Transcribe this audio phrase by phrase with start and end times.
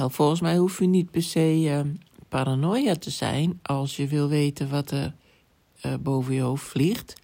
[0.00, 1.80] Nou, volgens mij hoef je niet per se uh,
[2.28, 5.14] paranoia te zijn als je wil weten wat er
[5.86, 7.14] uh, boven je hoofd vliegt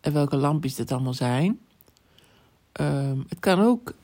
[0.00, 1.60] en welke lampjes dat allemaal zijn.
[2.80, 3.94] Uh, het kan ook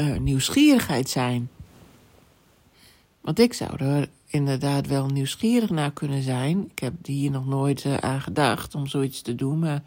[0.00, 1.50] uh, nieuwsgierigheid zijn.
[3.20, 6.70] Want ik zou er inderdaad wel nieuwsgierig naar kunnen zijn.
[6.70, 9.82] Ik heb hier nog nooit uh, aan gedacht om zoiets te doen, maar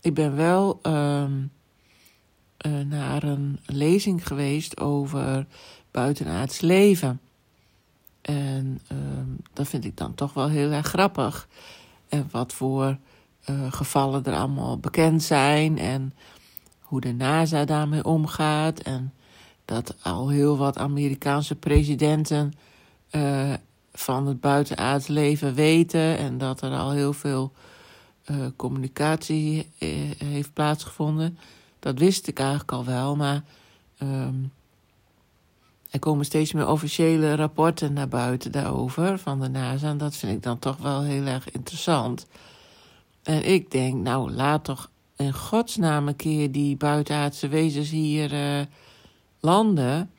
[0.00, 0.80] ik ben wel
[2.66, 5.46] uh, naar een lezing geweest over
[5.90, 7.20] buitenaards leven.
[8.20, 11.48] En ehm, dat vind ik dan toch wel heel erg grappig.
[12.08, 12.98] En wat voor
[13.50, 16.14] uh, gevallen er allemaal bekend zijn en
[16.80, 18.80] hoe de NASA daarmee omgaat.
[18.80, 19.12] En
[19.64, 22.52] dat al heel wat Amerikaanse presidenten
[23.10, 23.52] uh,
[23.92, 27.52] van het buitenaards leven weten en dat er al heel veel
[28.56, 29.70] communicatie
[30.18, 31.38] heeft plaatsgevonden.
[31.78, 33.42] Dat wist ik eigenlijk al wel, maar
[34.02, 34.52] um,
[35.90, 39.88] er komen steeds meer officiële rapporten naar buiten daarover van de NASA.
[39.88, 42.26] En dat vind ik dan toch wel heel erg interessant.
[43.22, 48.64] En ik denk, nou, laat toch in godsnaam een keer die buitenaardse wezens hier uh,
[49.40, 50.10] landen.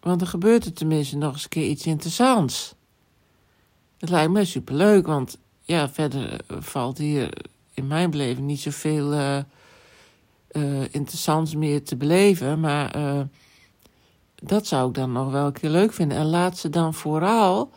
[0.00, 2.74] Want dan gebeurt er tenminste nog eens een keer iets interessants.
[3.98, 9.38] Het lijkt me superleuk, want ja, verder valt hier in mijn beleving niet zoveel uh,
[10.52, 12.60] uh, interessants meer te beleven.
[12.60, 13.20] Maar uh,
[14.34, 16.18] dat zou ik dan nog wel een keer leuk vinden.
[16.18, 17.72] En laat ze dan vooral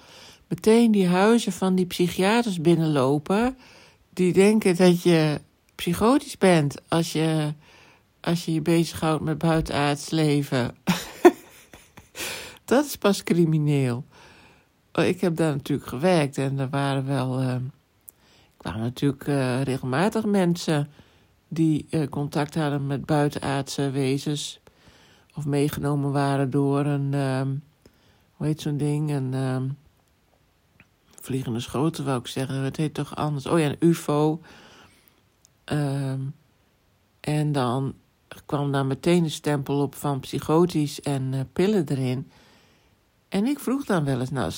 [0.48, 3.58] meteen die huizen van die psychiaters binnenlopen.
[4.14, 5.42] Die denken dat je
[5.76, 7.54] psychotisch bent als je
[8.22, 10.76] als je, je bezighoudt met buitenaards leven.
[12.66, 14.06] dat is pas crimineel.
[14.92, 17.42] Ik heb daar natuurlijk gewerkt en er waren wel.
[17.42, 17.56] Uh,
[18.58, 19.24] kwamen natuurlijk
[19.64, 20.90] regelmatig mensen
[21.54, 24.60] die uh, contact hadden met buitenaardse wezens.
[25.36, 27.14] Of meegenomen waren door een.
[27.14, 27.64] Um,
[28.32, 29.12] hoe heet zo'n ding?
[29.12, 29.34] Een.
[29.34, 29.78] Um,
[31.22, 32.56] vliegende schoten, wou ik zeggen.
[32.56, 33.46] Het heet toch anders?
[33.46, 34.42] Oh ja, een UFO.
[35.66, 36.34] Um,
[37.20, 37.94] en dan
[38.46, 42.31] kwam daar meteen een stempel op van psychotisch en uh, pillen erin.
[43.30, 44.52] En ik vroeg dan wel eens, nou,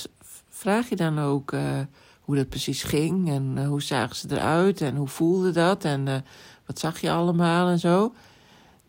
[0.50, 1.80] vraag je dan ook uh,
[2.24, 6.24] hoe dat precies ging en uh, hoe zagen ze eruit en hoe voelde dat en
[6.66, 8.14] wat zag je allemaal en zo?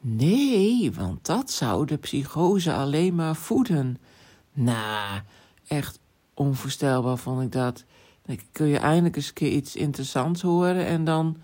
[0.00, 3.98] Nee, want dat zou de psychose alleen maar voeden.
[4.52, 5.20] Nou,
[5.66, 5.98] echt
[6.34, 7.84] onvoorstelbaar vond ik dat.
[8.52, 11.36] Kun je eindelijk eens een keer iets interessants horen en dan,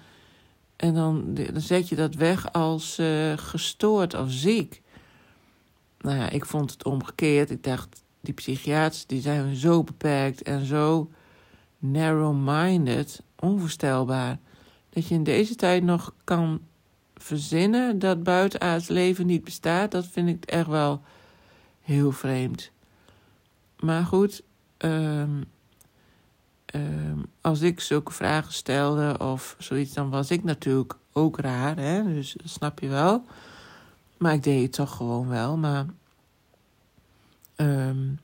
[0.77, 4.83] en dan, dan zet je dat weg als uh, gestoord of ziek.
[6.01, 7.51] Nou ja, ik vond het omgekeerd.
[7.51, 11.11] Ik dacht, die psychiaters die zijn zo beperkt en zo
[11.81, 14.39] narrow-minded, onvoorstelbaar.
[14.91, 16.61] Dat je in deze tijd nog kan
[17.15, 21.03] verzinnen dat buitenaards leven niet bestaat, dat vind ik echt wel
[21.81, 22.71] heel vreemd.
[23.79, 24.43] Maar goed,
[24.79, 25.45] um,
[26.75, 32.03] um, als ik zulke vragen stelde of zoiets, dan was ik natuurlijk ook raar, hè?
[32.05, 33.25] dus snap je wel.
[34.19, 35.57] Maar ik deed het toch gewoon wel.
[35.57, 35.87] Maar
[37.57, 38.19] um,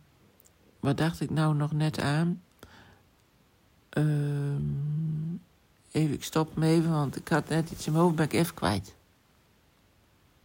[0.81, 2.43] wat dacht ik nou nog net aan?
[3.99, 5.41] Um,
[5.93, 8.33] even, ik stop me even, want ik had net iets in mijn hoofd, ben ik
[8.33, 8.95] even kwijt.